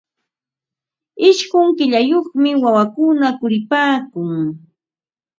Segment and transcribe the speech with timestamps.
[1.29, 4.37] Ishqun killayuqmi wawakuna yuripaakun.